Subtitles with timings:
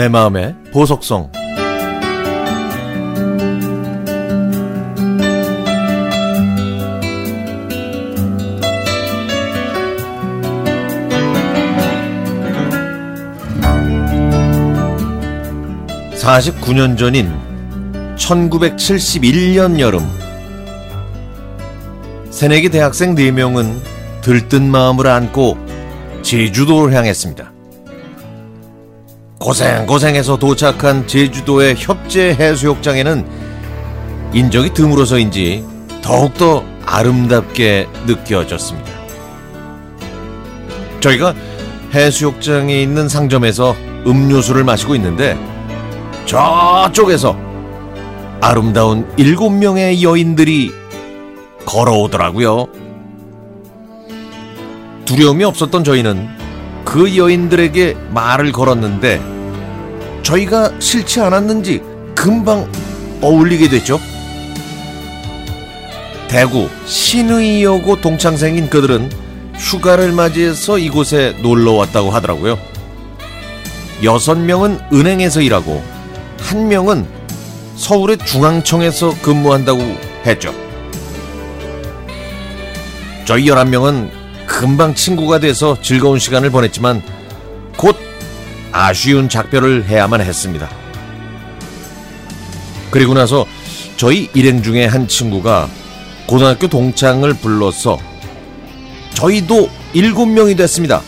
[0.00, 1.30] 내 마음의 보석성
[16.14, 17.30] 49년 전인
[18.16, 20.00] 1971년 여름
[22.30, 23.82] 새내기 대학생 4명은
[24.22, 25.58] 들뜬 마음을 안고
[26.22, 27.59] 제주도를 향했습니다.
[29.40, 33.26] 고생고생해서 도착한 제주도의 협재 해수욕장에는
[34.34, 35.64] 인적이 드물어서인지
[36.02, 38.90] 더욱더 아름답게 느껴졌습니다.
[41.00, 41.34] 저희가
[41.94, 43.74] 해수욕장에 있는 상점에서
[44.06, 45.38] 음료수를 마시고 있는데
[46.26, 47.34] 저쪽에서
[48.42, 50.70] 아름다운 일곱 명의 여인들이
[51.64, 52.68] 걸어오더라고요.
[55.06, 56.39] 두려움이 없었던 저희는
[56.90, 59.22] 그 여인들에게 말을 걸었는데
[60.24, 61.80] 저희가 싫지 않았는지
[62.16, 62.68] 금방
[63.22, 64.00] 어울리게 됐죠.
[66.26, 69.08] 대구 신의여고 동창생인 그들은
[69.54, 72.58] 휴가를 맞이해서 이곳에 놀러 왔다고 하더라고요.
[74.02, 75.84] 여섯 명은 은행에서 일하고
[76.40, 77.06] 한 명은
[77.76, 79.80] 서울의 중앙청에서 근무한다고
[80.26, 80.52] 했죠.
[83.26, 84.19] 저희 11명은
[84.50, 87.02] 금방 친구가 돼서 즐거운 시간을 보냈지만
[87.76, 87.96] 곧
[88.72, 90.68] 아쉬운 작별을 해야만 했습니다.
[92.90, 93.46] 그리고 나서
[93.96, 95.70] 저희 일행 중에 한 친구가
[96.26, 97.98] 고등학교 동창을 불러서
[99.14, 101.00] 저희도 일곱 명이 됐습니다.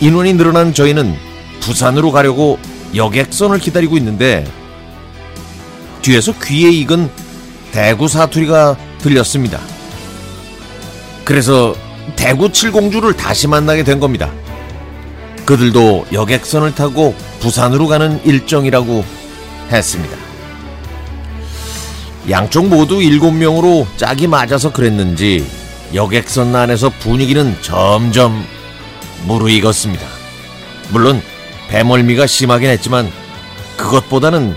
[0.00, 1.16] 인원이 늘어난 저희는
[1.60, 2.58] 부산으로 가려고
[2.94, 4.44] 여객선을 기다리고 있는데
[6.02, 7.10] 뒤에서 귀에 익은
[7.72, 9.73] 대구 사투리가 들렸습니다.
[11.24, 11.74] 그래서
[12.16, 14.30] 대구 칠공주를 다시 만나게 된 겁니다.
[15.46, 19.04] 그들도 여객선을 타고 부산으로 가는 일정이라고
[19.70, 20.16] 했습니다.
[22.30, 25.46] 양쪽 모두 일곱 명으로 짝이 맞아서 그랬는지
[25.92, 28.44] 여객선 안에서 분위기는 점점
[29.26, 30.06] 무르익었습니다.
[30.90, 31.20] 물론
[31.68, 33.10] 배멀미가 심하긴 했지만
[33.76, 34.56] 그것보다는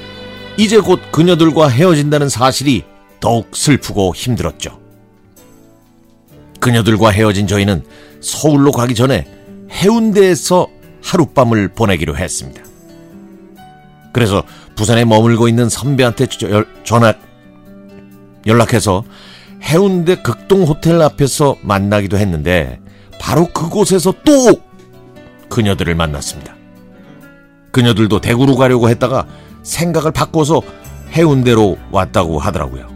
[0.58, 2.84] 이제 곧 그녀들과 헤어진다는 사실이
[3.20, 4.87] 더욱 슬프고 힘들었죠.
[6.60, 7.84] 그녀들과 헤어진 저희는
[8.22, 9.26] 서울로 가기 전에
[9.72, 10.68] 해운대에서
[11.04, 12.62] 하룻밤을 보내기로 했습니다.
[14.14, 14.44] 그래서
[14.76, 16.28] 부산에 머물고 있는 선배한테
[16.84, 17.14] 전화
[18.46, 19.04] 연락해서
[19.64, 22.80] 해운대 극동 호텔 앞에서 만나기도 했는데
[23.20, 24.62] 바로 그곳에서 또
[25.50, 26.56] 그녀들을 만났습니다.
[27.72, 29.28] 그녀들도 대구로 가려고 했다가
[29.64, 30.62] 생각을 바꿔서
[31.12, 32.88] 해운대로 왔다고 하더라고요.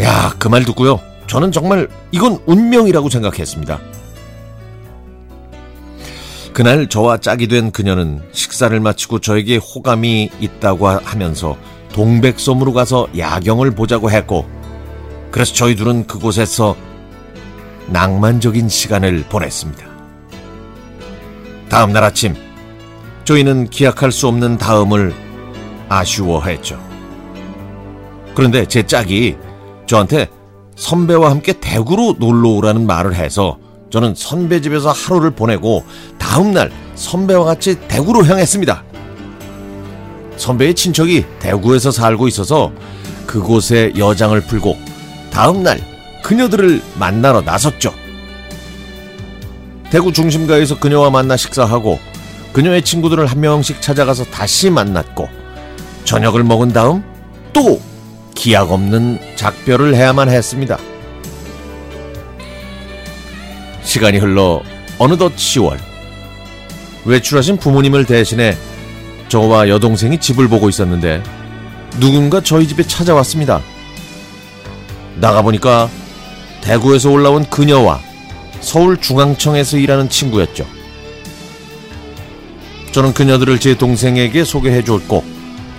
[0.00, 1.00] 야, 그 말 듣고요.
[1.28, 3.78] 저는 정말 이건 운명이라고 생각했습니다.
[6.54, 11.56] 그날 저와 짝이 된 그녀는 식사를 마치고 저에게 호감이 있다고 하면서
[11.92, 14.48] 동백섬으로 가서 야경을 보자고 했고,
[15.30, 16.74] 그래서 저희 둘은 그곳에서
[17.86, 19.86] 낭만적인 시간을 보냈습니다.
[21.68, 22.34] 다음 날 아침,
[23.24, 25.14] 저희는 기약할 수 없는 다음을
[25.88, 26.82] 아쉬워했죠.
[28.34, 29.36] 그런데 제 짝이
[29.86, 30.28] 저한테
[30.78, 33.58] 선배와 함께 대구로 놀러 오라는 말을 해서
[33.90, 35.84] 저는 선배 집에서 하루를 보내고
[36.18, 38.84] 다음날 선배와 같이 대구로 향했습니다.
[40.36, 42.70] 선배의 친척이 대구에서 살고 있어서
[43.26, 44.78] 그곳에 여장을 풀고
[45.32, 45.80] 다음날
[46.22, 47.92] 그녀들을 만나러 나섰죠.
[49.90, 51.98] 대구 중심가에서 그녀와 만나 식사하고
[52.52, 55.28] 그녀의 친구들을 한 명씩 찾아가서 다시 만났고
[56.04, 57.02] 저녁을 먹은 다음
[57.52, 57.80] 또
[58.38, 60.78] 기약 없는 작별을 해야만 했습니다.
[63.82, 64.62] 시간이 흘러
[64.96, 65.76] 어느덧 10월
[67.04, 68.56] 외출하신 부모님을 대신해
[69.28, 71.20] 저와 여동생이 집을 보고 있었는데
[71.98, 73.60] 누군가 저희 집에 찾아왔습니다.
[75.16, 75.90] 나가보니까
[76.60, 78.00] 대구에서 올라온 그녀와
[78.60, 80.64] 서울중앙청에서 일하는 친구였죠.
[82.92, 85.24] 저는 그녀들을 제 동생에게 소개해 줬고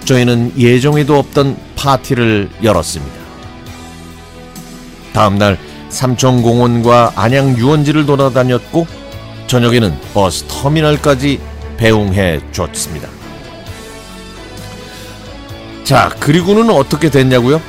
[0.03, 3.15] 저희는 예정에도 없던 파티를 열었습니다.
[5.13, 8.85] 다음날 삼천공원과 안양 유원지를 돌아다녔고
[9.47, 11.39] 저녁에는 버스 터미널까지
[11.77, 13.07] 배웅해 줬습니다.
[15.85, 17.61] 자, 그리고는 어떻게 됐냐고요?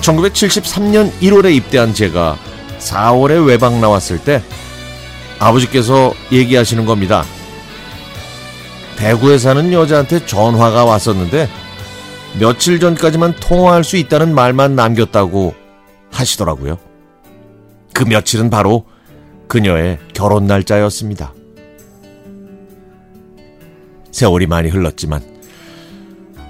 [0.00, 2.38] 1973년 1월에 입대한 제가
[2.78, 4.42] 4월에 외박 나왔을 때
[5.38, 7.24] 아버지께서 얘기하시는 겁니다.
[8.96, 11.48] 대구에 사는 여자한테 전화가 왔었는데
[12.38, 15.54] 며칠 전까지만 통화할 수 있다는 말만 남겼다고
[16.10, 16.78] 하시더라고요.
[17.92, 18.86] 그 며칠은 바로
[19.48, 21.34] 그녀의 결혼 날짜였습니다.
[24.10, 25.22] 세월이 많이 흘렀지만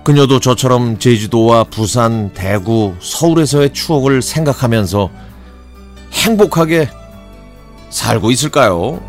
[0.04, 5.10] 그녀도 저처럼 제주도와 부산, 대구, 서울에서의 추억을 생각하면서
[6.12, 6.88] 행복하게
[7.90, 9.00] 살고 있을까요?